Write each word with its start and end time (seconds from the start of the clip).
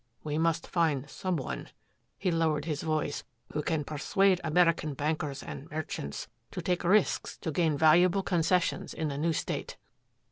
We 0.23 0.39
must 0.39 0.65
find 0.65 1.07
some 1.07 1.35
one," 1.35 1.69
he 2.17 2.31
lowered 2.31 2.65
his 2.65 2.81
voice, 2.81 3.23
"who 3.53 3.61
can 3.61 3.83
persuade 3.83 4.41
American 4.43 4.95
bankers 4.95 5.43
and 5.43 5.69
merchants 5.69 6.27
to 6.49 6.59
take 6.63 6.83
risks 6.83 7.37
to 7.37 7.51
gain 7.51 7.77
valuable 7.77 8.23
concessions 8.23 8.95
in 8.95 9.09
the 9.09 9.17
new 9.19 9.31
state." 9.33 9.77